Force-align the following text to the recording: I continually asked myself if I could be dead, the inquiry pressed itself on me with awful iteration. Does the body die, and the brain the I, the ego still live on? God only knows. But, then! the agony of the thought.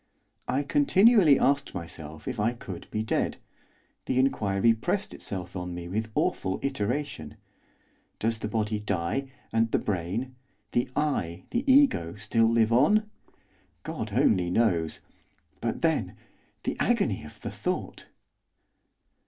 I 0.47 0.63
continually 0.63 1.37
asked 1.39 1.75
myself 1.75 2.27
if 2.27 2.39
I 2.39 2.53
could 2.53 2.89
be 2.89 3.03
dead, 3.03 3.37
the 4.05 4.17
inquiry 4.17 4.73
pressed 4.73 5.13
itself 5.13 5.55
on 5.55 5.75
me 5.75 5.87
with 5.87 6.09
awful 6.15 6.59
iteration. 6.63 7.37
Does 8.17 8.39
the 8.39 8.47
body 8.47 8.79
die, 8.79 9.31
and 9.53 9.69
the 9.69 9.77
brain 9.77 10.35
the 10.71 10.89
I, 10.95 11.43
the 11.51 11.71
ego 11.71 12.15
still 12.15 12.47
live 12.51 12.73
on? 12.73 13.11
God 13.83 14.11
only 14.13 14.49
knows. 14.49 15.01
But, 15.59 15.81
then! 15.83 16.15
the 16.63 16.75
agony 16.79 17.23
of 17.23 17.39
the 17.41 17.51
thought. 17.51 18.07